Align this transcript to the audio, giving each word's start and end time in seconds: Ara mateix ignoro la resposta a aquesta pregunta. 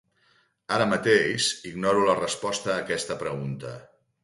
Ara 0.77 0.87
mateix 0.93 1.51
ignoro 1.73 2.07
la 2.09 2.17
resposta 2.23 2.73
a 2.77 2.81
aquesta 2.87 3.21
pregunta. 3.23 3.79